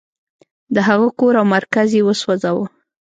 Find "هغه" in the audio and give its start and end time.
0.87-1.07